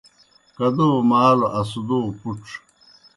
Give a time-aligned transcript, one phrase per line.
[0.57, 2.41] کدو مالوْ، اسدو پُڇ